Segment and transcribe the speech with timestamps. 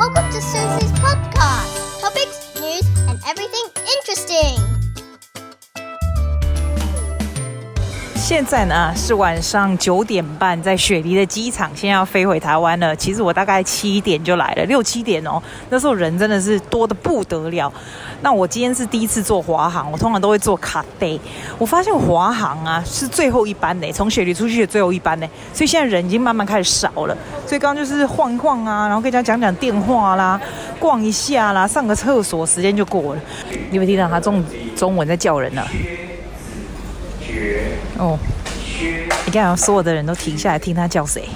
[0.00, 2.00] Welcome to Susie's podcast.
[2.00, 4.58] Topics, news, and everything interesting.
[8.16, 12.96] 现在呢是晚上九点半，在雪梨的机场，现在要飞回台湾了。
[12.96, 17.70] 其实我大概七点就来了，六七点哦，那时候人真的是多的不得了。
[18.22, 21.18] 那我今天是第一次坐华航，我通常都会坐卡贝。
[21.58, 27.16] 我发现华航啊是最后一班呢，从雪梨出去的最后一班呢，所以现在人已经慢慢开始少了。
[27.46, 30.40] 所以刚刚就是晃一晃啊，然后跟人家讲讲电话啦，
[30.78, 33.20] 逛一下啦，上个厕所，时间就过了。
[33.48, 34.44] 你有没有听到他中
[34.76, 35.62] 中文在叫人呢？
[37.98, 38.18] 哦，
[39.24, 41.28] 你看，所有的人都停下来听他叫谁？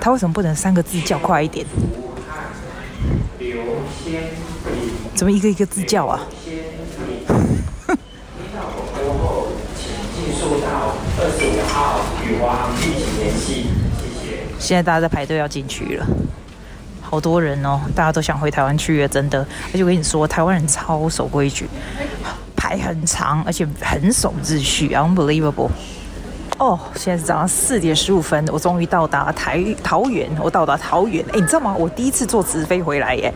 [0.00, 1.64] 他为什么不能三个字叫快一点？
[5.18, 6.20] 怎么一个一个字叫啊？
[14.60, 16.06] 现在大家在排队要进去了，
[17.00, 19.40] 好多人哦，大家都想回台湾去了，真的。
[19.40, 21.66] 而且我跟你说，台湾人超守规矩。
[22.54, 25.70] 排很长，而且很守秩序，unbelievable。
[26.58, 31.24] 哦，现在是早上四点十五分，我终于到达台桃园，我到达桃园。
[31.32, 31.74] 哎，你知道吗？
[31.76, 33.34] 我第一次坐直飞回来耶，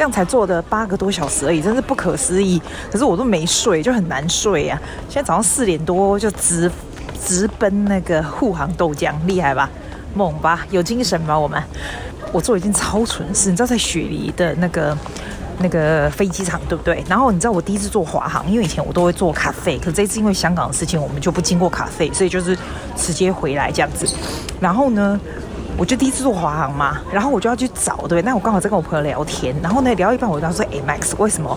[0.00, 2.58] 这样才坐的八个多小时而已，真是不可思议。
[2.90, 4.80] 可是我都没睡，就很难睡啊。
[5.10, 6.70] 现在早上四点多就直
[7.22, 9.68] 直奔那个沪航豆浆，厉害吧？
[10.14, 10.66] 猛吧？
[10.70, 11.38] 有精神吧？
[11.38, 11.62] 我们，
[12.32, 14.96] 我做一件超蠢事，你知道在雪梨的那个。
[15.62, 17.04] 那个飞机场对不对？
[17.06, 22.56] 然后你知道我第一次坐华航，因为以前我都会坐卡费，可这次因为香港的事情，我们就不经过卡费，所以就是
[22.96, 24.08] 直接回来这样子。
[24.58, 25.20] 然后呢，
[25.80, 31.56] 我就第一次坐华航嘛，然后我就要去找，对，那我刚好在跟我朋友聊天，然后呢聊一半，我跟他说：“哎，Max，为什么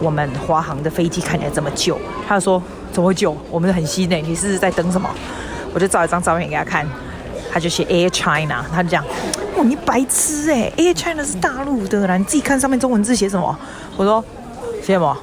[0.00, 3.36] 我们华航的飞机看起来这么旧？”他就说：“怎么会旧？
[3.48, 5.08] 我们很新呢，你是在等什么？”
[5.72, 6.84] 我就照一张照片给他看，
[7.52, 9.04] 他就写 Air China，他就讲。
[9.56, 13.56] 哦，你白痴哎！Air China 是大陆的啦，你自己看上面中文字写什么？
[13.96, 14.24] 我说
[14.82, 15.16] 写什么？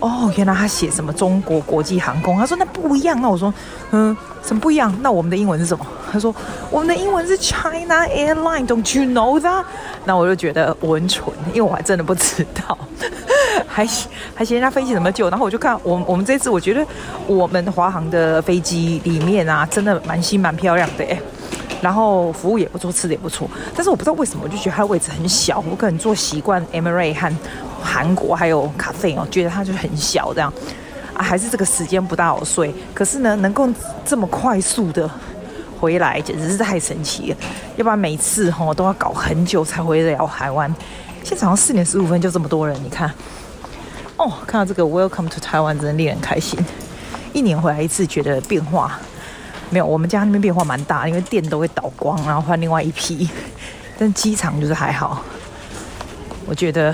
[0.00, 2.36] 哦，原来他写什么中国国际航空。
[2.38, 3.20] 他说那不一样。
[3.20, 3.52] 那我说
[3.90, 4.92] 嗯，什么不一样？
[5.02, 5.86] 那我们的英文是什么？
[6.10, 6.34] 他说
[6.70, 8.66] 我们的英文是 China Airline。
[8.66, 9.64] Don't you know that？
[10.04, 12.76] 那我就觉得我很蠢，因为我还真的不知道，
[13.68, 13.86] 还
[14.34, 15.28] 还嫌人家飞机怎么旧。
[15.28, 16.84] 然后我就看我我们这次，我觉得
[17.26, 21.20] 我们华航的飞机里面啊，真的蛮新蛮漂亮的哎。
[21.82, 25.64] 然后服务也不错，吃的也不错，但是我不知道为什么，我就觉得它的位置很小。
[25.70, 27.34] 我可能坐习惯 Emirates 和
[27.82, 30.52] 韩国还有咖啡哦，觉得它就很小这样
[31.14, 32.74] 啊，还是这个时间不大好睡。
[32.94, 33.68] 可是呢，能够
[34.04, 35.10] 这么快速的
[35.80, 37.36] 回来，简直是太神奇了。
[37.76, 40.72] 要不然每次哈都要搞很久才回得了台湾。
[41.22, 43.10] 现在早上四点十五分就这么多人，你看
[44.16, 46.58] 哦， 看到这个 Welcome to Taiwan 真的令人开心。
[47.32, 48.98] 一年回来一次，觉得变化。
[49.70, 53.28] 没有，我们家那边变化蛮大，因为电都会倒光，然后换另外一批。
[53.98, 55.22] 但机场就是还好，
[56.46, 56.92] 我觉得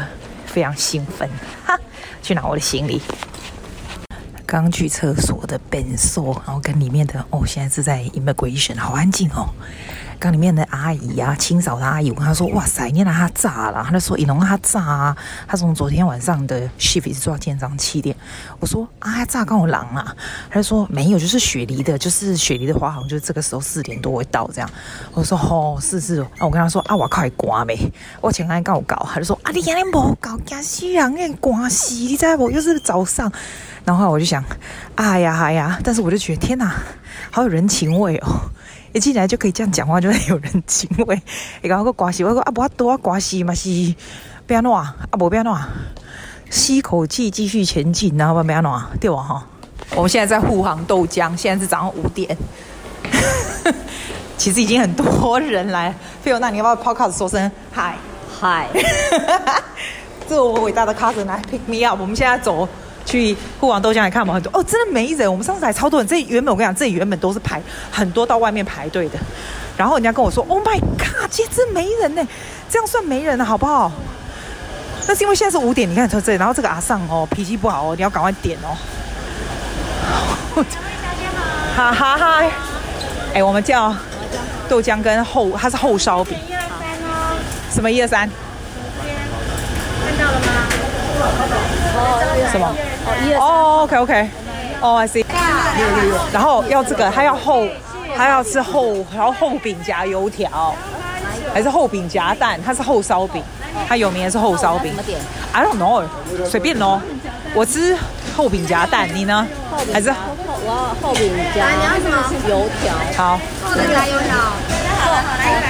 [0.57, 1.29] 非常兴奋。
[1.67, 1.79] 哈，
[2.23, 2.99] 去拿我的行李。
[4.47, 9.49] 刚去厕所的本所，然后跟里面的哦，现在是在 immigration，好安静哦。
[10.19, 18.17] 刚里面的阿姨啊，清扫的阿姨，我跟她说：“哇塞，你让她炸了。”她就说：“你弄她炸啊！”她从昨天晚上的 shift 是做到今天早上七点。
[18.59, 20.17] 我说：“啊，炸跟我狼啊！”
[20.49, 24.71] 她就说：“没有，就是雪梨的，就是雪梨的花，好像，就是这个时候四点多会到这样。”
[25.13, 27.77] 我说：“哦，是是。”那我跟她说：“啊，我靠，还刮没？
[28.23, 32.51] 我前天刚搞。”她就说：“啊，你今天没搞，惊死人，你刮死，你知不？
[32.51, 33.31] 又是早上。”
[33.87, 34.45] 然后我就想
[34.97, 36.75] ：“哎呀，哎呀！”但是我就觉得天哪，
[37.31, 38.51] 好有人情味哦。
[38.93, 41.23] 一进来就可以这样讲话，就很有人情味。
[41.63, 43.95] 你讲个刮西，我说啊，不要多刮西嘛，是
[44.47, 45.69] 不要弄啊，啊不不要弄啊，
[46.51, 49.17] 吸口气继续前进，然后不要弄啊，对吧？
[49.23, 49.47] 哈，
[49.95, 52.37] 我们现在在沪航豆浆，现在是早上五点，
[54.37, 55.95] 其实已经很多人来。
[56.23, 57.97] 菲欧娜，你要不要 podcast 说声嗨
[58.41, 58.69] 嗨？
[60.29, 62.69] 这是我伟大的 cousin 来 pick me up，我们现在走。
[63.07, 65.31] 去沪航豆浆来看嘛，很多哦，真的没人。
[65.31, 69.19] 我们上次来超多人，这原本我跟你讲，这里原本都是排很多到外面排队的。
[69.77, 72.27] 然后人家跟我说：“Oh my god，今天真没人呢，
[72.69, 73.93] 这样算没人了，好不好？”
[75.07, 78.77] 那是因为现在是五点，你看从这里，然后这个阿尚哦脾气不好哦，你要赶快点哦。
[81.77, 82.43] 哈哈哈！
[83.35, 83.95] 哎，我们叫
[84.67, 86.39] 豆浆跟厚，它是厚烧饼。
[86.49, 86.71] 一二三
[87.05, 87.37] 哦。
[87.71, 88.29] 什么一二三？
[90.03, 90.47] 看到了吗？
[92.51, 92.75] 什么？
[93.39, 94.29] 哦，OK OK，
[94.81, 95.25] 哦，I see。
[96.33, 97.67] 然后要这个，还要厚，
[98.17, 100.75] 还要吃厚，然后厚饼夹油条，
[101.53, 102.59] 还是厚饼夹蛋？
[102.65, 103.43] 它是厚烧饼，
[103.89, 104.93] 它有名的是厚烧饼。
[105.53, 106.05] I don't know，
[106.45, 107.01] 随便喽。
[107.55, 107.97] 我吃
[108.37, 109.47] 厚饼夹蛋，你呢？
[109.93, 110.19] 还是厚？
[110.65, 111.71] 我要厚饼夹
[112.49, 112.95] 油条。
[113.17, 114.37] 好，厚饼夹油条。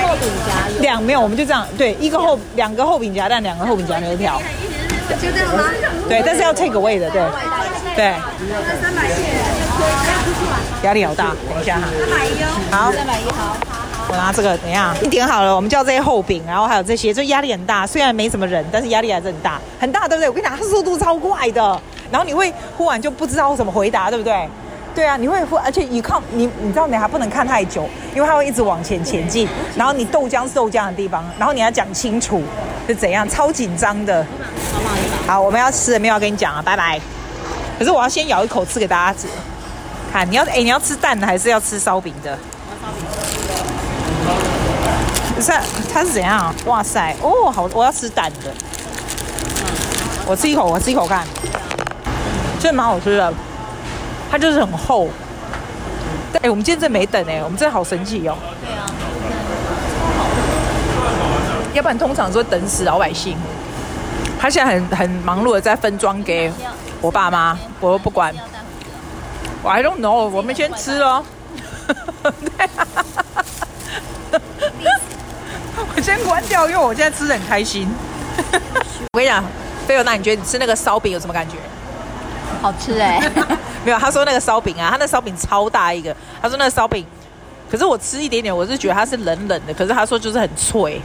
[0.01, 4.41] 厚饼夹两没有，我们就这样，对，一个厚两个厚饼夹蛋，两个厚饼夹油条。
[5.15, 5.65] 就这样吗？
[6.09, 7.23] 对，但是要 take away 的，对，
[7.95, 8.15] 对。
[8.83, 11.83] 三百一，压力好大，等一下哈。
[11.99, 12.47] 三百一哦。
[12.71, 13.57] 好，三百一好。
[14.09, 17.87] 我拿这个，等一下，你点好了，我们叫这些厚饼，然后还有这些，就压力很大。
[17.87, 20.29] 虽然没什么人，但是压力还是很大，很大，对不对？
[20.29, 21.81] 我跟你讲，它速度超快的，
[22.11, 24.49] 然后你会忽然就不知道怎么回答，对不对？
[24.97, 29.47] 对啊，你会，而且你看，你你知道你还不能看太久，因为它会一直往前前进。
[29.77, 32.43] 然后你豆浆是豆浆的地方，然后你要讲清楚
[32.87, 34.25] 是怎样，超紧张的。
[35.27, 36.99] 好，我们要吃的没有要跟你讲啊，拜拜。
[37.79, 39.29] 可是我要先咬一口吃给大家吃，
[40.11, 42.39] 看你要哎，你要吃蛋的还是要吃烧饼的？
[45.35, 45.53] 不是
[45.93, 46.55] 它是怎样？
[46.65, 48.51] 哇塞，哦，好，我要吃蛋的。
[50.27, 51.27] 我吃一口，我吃一口看，
[52.59, 53.35] 真的蛮好吃的。
[54.31, 55.09] 它就是很厚。
[56.43, 58.37] 哎，我们今天真没等哎，我们真的好神奇哦。
[58.61, 58.85] 对啊。
[61.73, 63.37] 要不然通常说等死老百姓。
[64.39, 66.53] 他现在很很忙碌的在分装给
[67.01, 68.35] 我爸妈，我都不管。
[69.65, 71.25] I don't know，我们先吃喽。
[75.97, 77.89] 我先关掉，因为我现在吃的很开心。
[79.13, 79.43] 我跟你讲，
[79.87, 81.57] 菲欧娜，你觉得你吃那个烧饼有什么感觉？
[82.61, 83.33] 好吃哎、欸。
[83.87, 86.15] 没有，他说那个烧饼啊，他那烧饼超大一个。
[86.43, 87.07] 他说那个烧饼，
[87.71, 89.73] 可是我吃一点点，我是觉得它是冷冷的。
[89.73, 91.01] 可是他说就是很脆，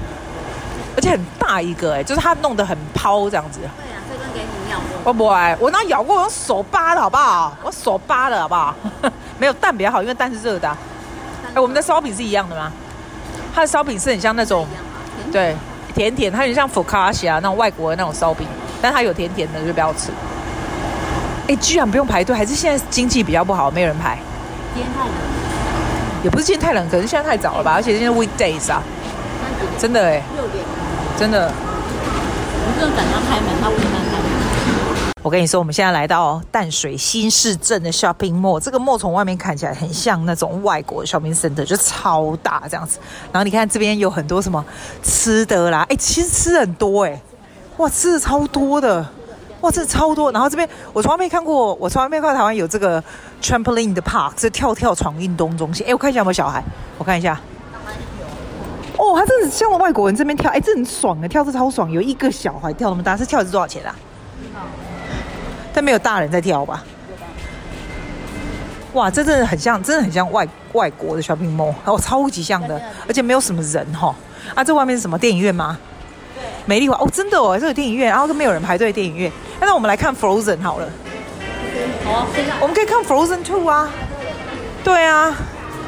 [0.96, 3.60] 而且很大一个哎，就是他弄得很抛这样子。
[3.60, 4.88] 对啊，这根给你咬过。
[5.04, 7.56] 我不爱，我那咬过，我用手扒的好不好？
[7.62, 8.74] 我手扒的好不好？
[9.38, 10.76] 没有蛋比较好，因为蛋是热的、啊。
[11.54, 12.72] 哎，我们的烧饼是一样的吗？
[13.54, 14.66] 它的烧饼是很像那种，
[15.32, 15.56] 对，
[15.94, 18.48] 甜甜，它有点像福卡西亚那种外国的那种烧饼，
[18.82, 20.10] 但它有甜甜的，就不要吃。
[21.52, 24.18] 哎，居然不用排队，还是现在经济比较不好，没有人排？
[24.74, 25.14] 今天太冷，
[26.24, 27.74] 也不是今天太冷，可能现在太早了吧？
[27.74, 28.82] 而且今天 weekdays 啊，
[29.78, 30.64] 真的哎，六点，
[31.18, 31.52] 真的。
[35.22, 42.98] 我跟你说，我们现在来到淡水新市镇的 shopping mall，这个 mall 从外面看起来很像那种外国的 shopping center，就超大这样子。
[43.34, 44.64] 然后你看这边有很多什么
[45.04, 47.22] 吃的啦，哎，其实吃很多哎，
[47.76, 49.06] 哇，吃的超多的，
[49.62, 50.32] 哇，这超多。
[50.32, 53.04] 然后这边我从来没看过，我从来没看过台湾有这个
[53.42, 55.86] trampoline 的 park，这跳跳床运动中心。
[55.88, 56.64] 哎，我看一下有没有小孩，
[56.98, 57.40] 我看一下。
[58.98, 61.90] 哦，他真的像外国人这边跳，哎，这很爽啊，跳的超爽。
[61.90, 63.96] 有一个小孩跳那么大，是跳的是多少钱啊？
[65.74, 66.84] 但没有大人在跳吧？
[68.94, 74.14] 哇，这真的很像，真的很像外外国的 shopping mall，哦，超级像的，而且没有什么人哈。
[74.54, 75.78] 啊，这外面是什么电影院吗？
[76.36, 79.32] 对，美丽华哦，真的哦，这个电影院，然后都没有人排队电影院。
[79.62, 80.88] 那我们来看 Frozen 好了。
[82.04, 82.28] 好啊，
[82.60, 83.90] 我们可以看 Frozen Two 啊。
[84.84, 85.34] 对啊。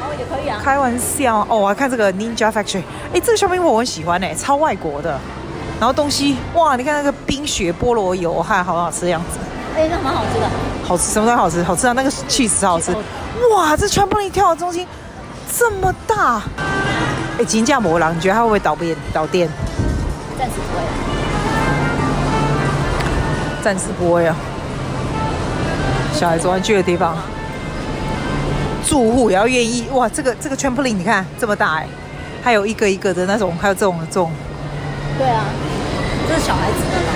[0.01, 0.59] 哦，也可以啊。
[0.63, 2.83] 开玩笑哦，我还看这个 Ninja Factory，
[3.13, 5.19] 哎，这个 shopping mall 我很喜欢哎，超外国的。
[5.79, 9.39] 然后东西哇，你看那个冰雪菠萝油，还好好吃的样子。
[9.75, 10.47] 哎，那蛮好吃的，
[10.87, 11.93] 好吃，什么都好吃，好吃啊！
[11.93, 12.95] 那个 cheese 好吃，
[13.51, 14.87] 哇，这全部你跳的中心
[15.57, 16.41] 这么大，
[17.39, 19.49] 哎，金价魔狼，你觉得它会不会倒闭倒店？
[20.37, 20.83] 暂时不会，
[23.63, 24.35] 暂时不会啊。
[26.13, 27.15] 小孩子玩具的地方，
[28.85, 30.07] 住户也要愿意哇！
[30.07, 31.87] 这个这个 trampoline 你看这么大哎，
[32.43, 34.31] 还有一个一个的那种，还有这种这种，
[35.17, 35.45] 对啊，
[36.27, 37.13] 这是小孩子的啦。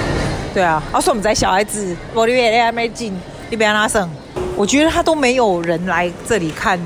[0.54, 3.14] 对啊，而且我们在小孩子，我里面还没进，
[3.50, 4.10] 你别拉省。
[4.56, 6.80] 我觉得他都没有人来这里看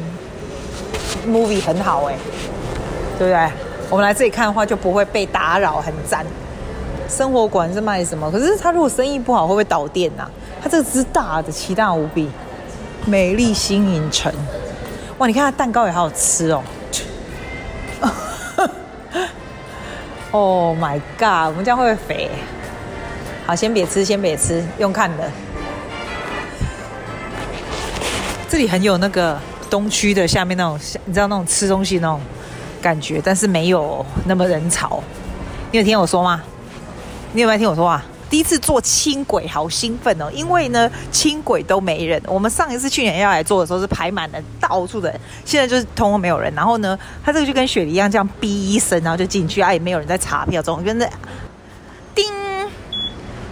[1.25, 2.15] movie 很好哎，
[3.17, 3.49] 对不对？
[3.89, 6.25] 我们来这里看的话就不会被打扰，很赞。
[7.11, 8.31] 生活馆是卖什么？
[8.31, 10.31] 可是他如果生意不好，会不会倒店呐、啊？
[10.63, 12.29] 他这个是大的，奇大无比。
[13.05, 14.31] 美丽新影城，
[15.17, 15.25] 哇！
[15.25, 16.63] 你看它蛋糕也好好吃哦。
[20.29, 21.47] Oh my god！
[21.47, 22.29] 我们这样会不会肥？
[23.45, 25.29] 好，先别吃，先别吃，用看的。
[28.47, 29.37] 这里很有那个
[29.69, 32.21] 东区的下面那种，你知道那种吃东西那种
[32.81, 35.03] 感觉，但是没有那么人潮。
[35.71, 36.41] 你有听我说吗？
[37.33, 38.03] 你有没有听我说话？
[38.29, 40.29] 第一次坐轻轨，好兴奋哦！
[40.33, 42.21] 因为呢，轻轨都没人。
[42.25, 45.19] 我们上一次去年要来坐的时候是排满了，到处的人。
[45.43, 46.53] 现在就是通通没有人。
[46.55, 51.09] 然后呢，他这个就跟雪梨一样，这样哔一声，然后就进去，啊，也没有人在查票，总跟着
[52.15, 52.25] 叮。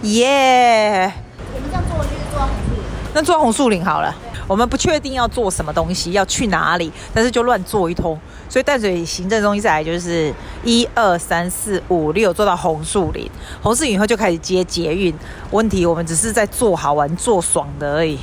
[0.02, 1.12] 耶！
[1.54, 2.82] 我们这样坐就是坐红树林。
[3.12, 4.14] 那坐红树林好了。
[4.50, 8.18] 我们不确定要做什么东西，要去哪里，但是就乱坐一通。
[8.48, 13.30] 所以淡水行政中心再来就是一二三四五六，坐到红树林。
[13.62, 15.14] 红树林以后就开始接捷运。
[15.52, 18.18] 问题我们只是在坐好玩、坐爽的而已。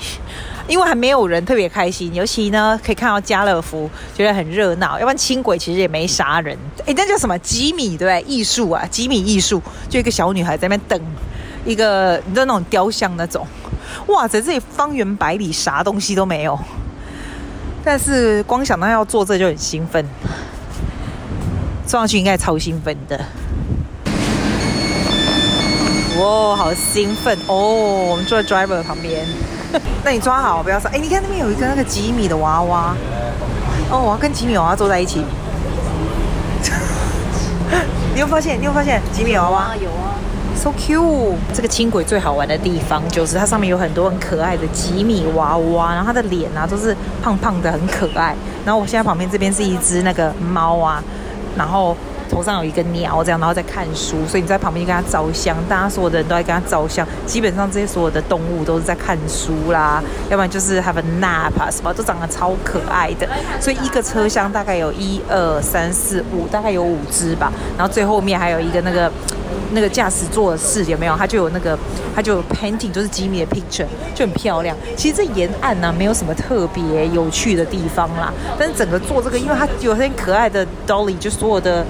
[0.67, 6.57] 因为还没有人特别开心，尤其呢可以看到家乐福觉得很热闹，要不然轻轨其实也没啥人。
[6.85, 8.21] 哎，那叫什么吉米对不对？
[8.29, 11.01] 艺术啊，吉米艺术，就一个小女孩在那边等
[11.63, 13.47] 一个你知道那种雕像那种。
[14.07, 16.57] 哇，在这里方圆百里啥东西都没有，
[17.83, 20.05] 但是光想到要坐这就很兴奋，
[21.85, 23.19] 坐上去应该超兴奋的。
[26.19, 27.55] 哇，好兴奋哦！
[28.09, 29.23] 我们坐在 driver 旁边，
[30.03, 30.91] 那你抓好不要上。
[30.91, 32.95] 哎，你看那边有一个那个吉米的娃娃，
[33.91, 35.23] 哦，我要跟吉米娃娃坐在一起。
[38.15, 38.59] 你有发现？
[38.59, 39.75] 你有发现吉米娃娃？
[39.75, 40.06] 有啊
[40.67, 41.35] ，so cute。
[41.53, 48.35] 这个轻轨最好玩的地方就是它上面有很多很可爱的吉米娃娃，然后它的脸啊都是胖胖的，很可爱。
[48.65, 51.03] 然后我现在旁边这边是一只那个猫啊，
[51.57, 51.95] 然后。
[52.29, 57.07] 头上有一个鸟，这样，然后在看书，所以你在旁边就跟他照相，大家所有的人都在跟他照相。
[57.25, 63.25] 基本上这些所有的动物都是在看书啦，要不然就是 have a nap 啊，什么都长得超可爱的。
[63.61, 67.49] 所以一个车厢大概有一二三四五，大概有五只吧。
[67.77, 69.09] 然后最后面还有一个那个。
[69.71, 71.15] 那个驾驶座室有没有？
[71.15, 71.77] 它就有那个，
[72.15, 74.75] 它就有 painting，就是吉米的 picture，就很漂亮。
[74.95, 78.33] 其实这沿岸呢、没有什么特别有趣的地方啦。
[78.57, 81.85] 但是整个做这个，因为它有很可爱的 dolly，就所有的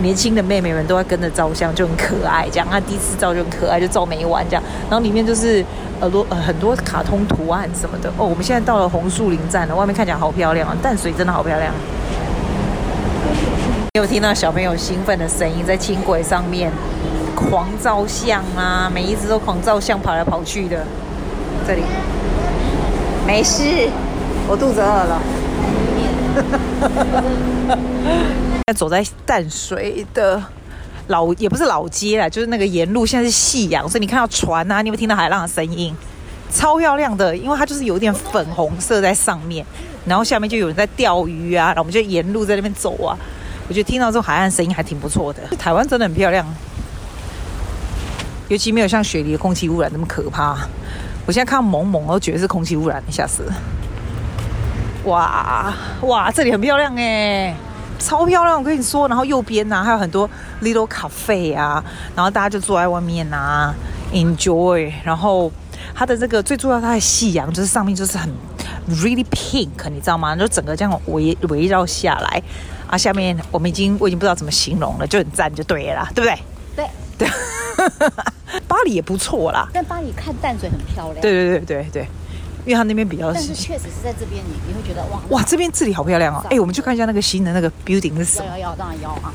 [0.00, 2.48] 年轻的妹妹们都在跟着照相，就很可爱。
[2.50, 4.62] 这样，它第一次照就很可爱，就照没完这样。
[4.88, 5.64] 然后里面就是
[6.00, 8.08] 呃多呃很多卡通图案什么的。
[8.16, 10.76] 哦，我们现在到了红树林站了，外面看起来好漂亮啊！
[10.82, 11.72] 淡水真的好漂亮。
[13.94, 16.70] 有听到小朋友兴奋的声音，在轻轨上面
[17.34, 18.88] 狂照相啊！
[18.94, 20.86] 每一只都狂照相，跑来跑去的。
[21.66, 21.82] 这里
[23.26, 23.88] 没事，
[24.46, 25.20] 我肚子饿了。
[28.54, 30.40] 现在走在淡水的
[31.08, 35.92] 老，也不是老街啦，就是那个沿路，现在是夕阳，所以你看到船啊，你有没有听到海浪的声音？
[36.52, 39.66] 超漂亮的，因为它就是有点粉红色在上面，
[40.04, 43.18] 然后下面就有人在钓鱼啊，然后我们就沿路在那边走啊。
[43.70, 45.40] 我觉得听到这种海岸声音还挺不错的。
[45.56, 46.44] 台湾真的很漂亮，
[48.48, 50.56] 尤其没有像雪梨的空气污染那么可怕。
[51.24, 53.44] 我现在看到蒙蒙，我都觉得是空气污染，吓死。
[55.04, 57.54] 哇哇，这里很漂亮哎，
[57.96, 58.58] 超漂亮！
[58.58, 60.28] 我跟你说，然后右边呢、啊、还有很多
[60.62, 61.80] little cafe 啊，
[62.16, 63.72] 然后大家就坐在外面啊
[64.12, 64.92] ，enjoy。
[65.04, 65.48] 然后
[65.94, 68.28] 它的这个最重要，它的夕阳就是上面就是很
[68.88, 70.34] really pink，你知道吗？
[70.34, 72.42] 就整个这样围围绕下来。
[72.90, 76.38] 啊，下面我们已经我已经不知道怎么形容了，就很赞就对了，对不对？
[76.76, 77.28] 对对，
[78.66, 79.68] 巴黎也不错啦。
[79.72, 81.20] 但巴黎看淡水很漂亮。
[81.20, 82.02] 对对对对对，
[82.64, 83.32] 因为它那边比较。
[83.32, 86.44] 但是确实是在这边，你你会觉得哇哇，这边这里好漂亮哦！
[86.50, 88.46] 哎，我们去看一下那个新的那个 building 是什么？
[88.50, 89.32] 要要当然要啊。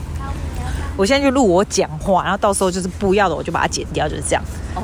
[0.98, 4.44] 我现在就录我讲话，然后到时候就是不要的我就把它剪掉，就是这样。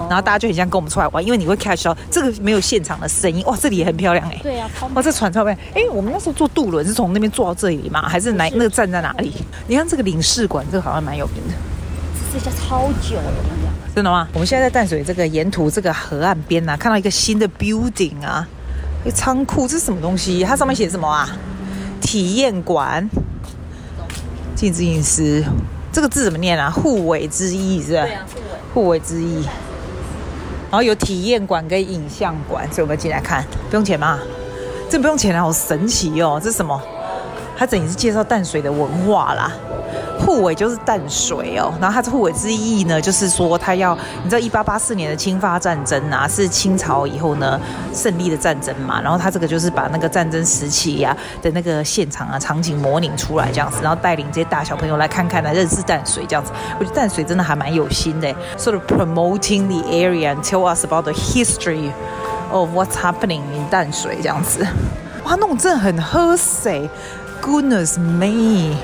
[0.09, 3.43] 然后大家就很像跟我们出来玩，因为你会 catch 到这个没有现场的声音。
[3.45, 4.39] 哇，这里也很漂亮哎。
[4.41, 5.57] 对啊，哇，这船超漂亮。
[5.73, 8.01] 哎，我们那时候坐渡轮是从那边坐到这里吗？
[8.07, 9.33] 还是哪那个站在哪里？
[9.67, 11.53] 你看这个领事馆，这个好像蛮有名的。
[12.33, 13.71] 这家超久了，我跟你讲。
[13.93, 14.27] 真的吗？
[14.33, 18.47] 我们现在在淡水这个沿途这个河岸边啊，看到一个新的 building 啊，
[19.03, 20.43] 一个仓库，这是什么东西？
[20.43, 21.29] 它上面写什么啊？
[21.99, 23.09] 体验馆，
[24.55, 25.43] 禁止隐私。
[25.91, 26.69] 这个字怎么念啊？
[26.69, 28.03] 互为之意是吧？
[28.03, 28.25] 对啊，
[28.73, 29.43] 互为之意。
[30.69, 34.19] 然后有体验馆跟影像馆，所以我们进来看，不用钱吗？
[34.89, 36.39] 这不用钱啊，好神奇哦！
[36.41, 36.81] 这是什么？
[37.57, 39.51] 它等于是介绍淡水的文化啦。
[40.25, 47.59] 护尾就是淡水哦，然后它的沪尾之意呢，就是说它要，你知道一八八四年的清法战争啊，是清朝以后呢
[47.93, 61.91] 胜利的战争嘛，然后它这个就是把那个战争时期呀、的那个现场啊场景模拟出来这样子，然后带领这些大小朋友来看看来认识淡水这样子，我觉得淡水真的还蛮有心的，sort of promoting the area and tell us about the history
[62.51, 64.65] of what's happening in 淡水这样子，
[65.23, 66.89] 哇，那种真的很喝水
[67.41, 68.77] ，goodness me。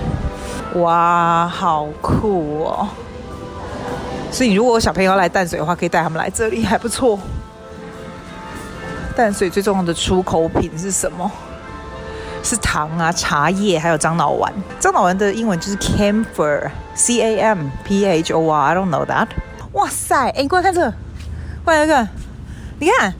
[0.75, 2.87] 哇，好酷哦！
[4.31, 7.17] 所以如果小朋友要来淡水的话，可以带他们来这里，还不错。
[9.15, 11.31] 淡水最重要的出口品是什么？
[12.43, 14.53] 是糖啊、茶叶，还有樟脑丸。
[14.79, 19.27] 樟脑丸的英文就是 camphor，C A M P H O R，I don't know that。
[19.73, 20.93] 哇塞，哎，你过来看这，
[21.65, 22.07] 过来看，
[22.79, 23.13] 你看。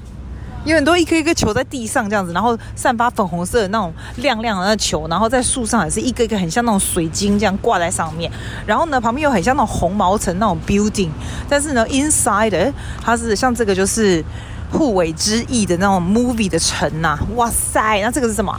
[0.71, 8.29] 有很多一颗一颗球在地上这样子，然后散发粉红色的那种亮亮的那球，然后在树上也是一个一个很像那种水晶这样挂在上面。
[8.65, 11.09] 然后呢，旁边又很像那种红毛城那种 building，
[11.47, 14.21] 但是呢，inside 它是像这个就是
[14.69, 18.53] 护尾之翼的那种 movie 的城呐、哇塞，那这个是什么？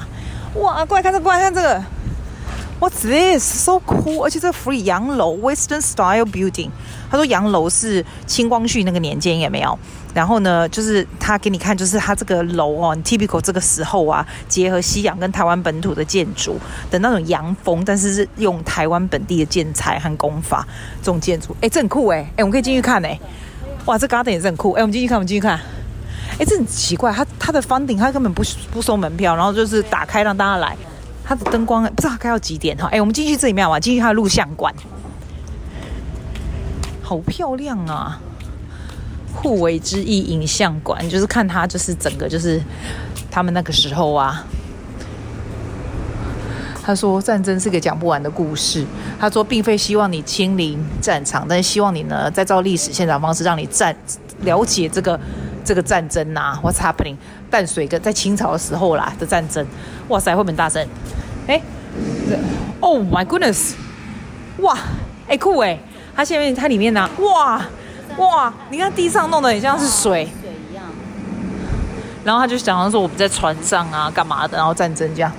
[0.54, 1.82] 哇，过来看这，过来看这个。
[2.80, 3.42] What's this?
[3.42, 4.24] So cool！
[4.24, 6.70] 而且这个 free 洋楼 Western Style Building，
[7.10, 9.76] 他说洋楼是清光绪那个年间有没有？
[10.14, 16.58] 然后呢，就是他给你看，就是他这个楼哦，typical 这个时候啊，结合西洋跟台湾本土的建筑
[16.90, 20.66] 的那种洋风，但是是用台湾本地的建材和工法
[21.00, 23.18] 这种建筑，哎，这很酷哎，哎，我们可以进去看哎，
[23.84, 25.60] 哇，这 garden 也是很酷，哎，我们进去看，我们进去看，
[26.38, 30.76] 哎，这很奇怪，他他的 funding 他根本不不收门票，然后就是打开让大家来。
[31.30, 32.88] 它的灯光不知道开到几点哈？
[32.90, 34.72] 哎，我们进去这里面玩，进去它的录像馆，
[37.02, 38.18] 好漂亮啊！
[39.40, 42.60] 互为之意影像馆，就是看他，就是整个就是
[43.30, 44.44] 他们那个时候啊。
[46.82, 48.84] 他说战争是个讲不完的故事。
[49.20, 53.94] 他说并非希望你亲临战场，但是希望你呢再照历史现场方式，让你战
[54.40, 55.20] 了解这个
[55.64, 57.16] 这个战争呐、What's happening？
[57.48, 59.64] 淡水跟在清朝的时候啦的战争。
[60.08, 60.84] 哇塞，会不会大声？
[61.46, 61.60] 哎
[62.80, 63.74] ，Oh my goodness！
[64.60, 64.76] 哇，
[65.28, 65.78] 哎酷哎，
[66.16, 67.64] 它下面它里面呢、哇
[68.18, 70.84] 哇，你看地上弄得很像是水，水一样。
[72.24, 75.32] 然后他就想到说我们在船上啊，干嘛的，然后战争这样，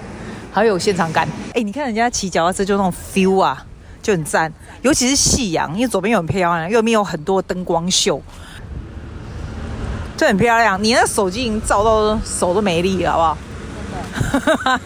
[0.51, 1.27] 好有现场感。
[1.53, 3.65] 哎，你看人家骑脚踏车就那种 feel 啊，
[4.01, 4.51] 就很赞。
[4.81, 8.21] 尤其是夕阳，因为左边又很漂亮，右边有很多灯光秀，
[10.15, 10.81] 就很漂亮。
[10.81, 13.37] 你那手机已经照到手都没力了，好不好？
[14.31, 14.81] 真的。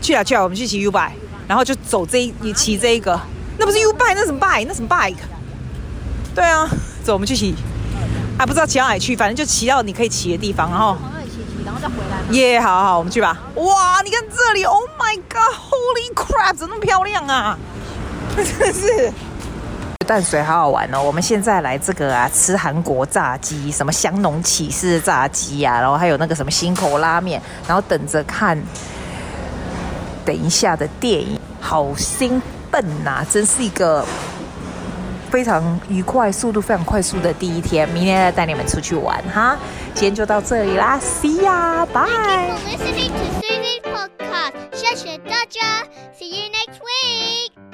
[0.00, 1.10] 去啊去啊，我们去骑 U bike，
[1.46, 3.20] 然后就走这一，你骑这一个，
[3.58, 4.64] 那不是 U bike，那什么 bike？
[4.66, 5.16] 那什么 bike？
[6.34, 6.68] 对啊，
[7.04, 7.54] 走，我们去骑，
[8.38, 10.96] 还不知道骑到哪里去，反正就骑到你可以骑的地方，然后，
[11.64, 12.34] 然后再回来。
[12.34, 13.36] 耶，好好好，我们去吧。
[13.56, 17.58] 哇，你看这里，Oh my God，Holy crap，怎么那么漂亮啊？
[18.36, 19.12] 真的是，
[20.06, 21.02] 淡水好好玩哦。
[21.02, 28.56] 我们现在来这个啊，吃韩国炸鸡，什么香浓起司炸鸡啊，然后还有那个什么新口拉面，然后等着看。
[30.22, 33.26] 等一下的电影，好兴奋呐、啊！
[33.28, 34.04] 真是一个
[35.30, 37.88] 非常愉快、速度非常快速的第一天。
[37.90, 39.56] 明天再带你们出去玩哈！
[39.94, 42.06] 今天就到这里啦，See ya，bye。
[42.06, 44.52] Thank you for listening to Susie's podcast.
[44.72, 45.84] 谢谢大家
[46.18, 47.69] ，See you next week.